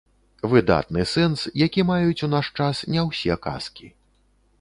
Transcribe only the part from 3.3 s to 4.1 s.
казкі.